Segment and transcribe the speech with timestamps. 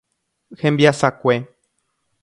[0.61, 1.35] Hembiasakue.